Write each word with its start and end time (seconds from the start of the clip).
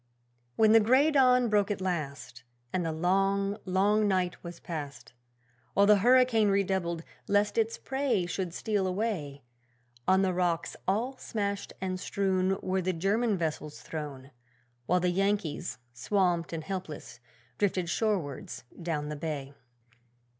When 0.55 0.71
the 0.71 0.79
grey 0.79 1.11
dawn 1.11 1.47
broke 1.47 1.69
at 1.69 1.79
last, 1.79 2.41
And 2.73 2.83
the 2.83 2.91
long, 2.91 3.57
long 3.65 4.07
night 4.07 4.43
was 4.43 4.59
past, 4.59 5.13
While 5.75 5.85
the 5.85 5.97
hurricane 5.99 6.49
redoubled, 6.49 7.03
lest 7.27 7.55
its 7.55 7.77
prey 7.77 8.25
should 8.25 8.51
steal 8.51 8.87
away, 8.87 9.43
On 10.07 10.23
the 10.23 10.33
rocks, 10.33 10.75
all 10.87 11.17
smashed 11.17 11.71
and 11.79 11.99
strewn, 11.99 12.57
Were 12.63 12.81
the 12.81 12.93
German 12.93 13.37
vessels 13.37 13.81
thrown, 13.81 14.31
While 14.87 15.01
the 15.01 15.11
Yankees, 15.11 15.77
swamped 15.93 16.51
and 16.51 16.63
helpless, 16.63 17.19
drifted 17.59 17.87
shorewards 17.87 18.63
down 18.81 19.09
the 19.09 19.15
bay. 19.15 19.53